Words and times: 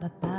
Bye 0.00 0.10
bye. 0.22 0.33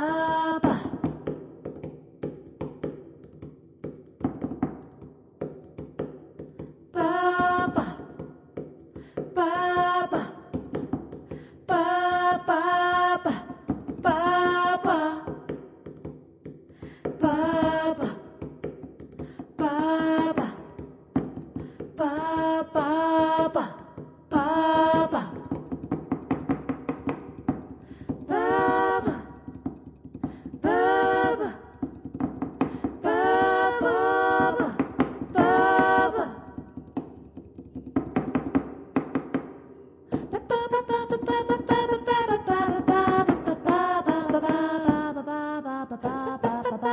Ba 0.00 0.80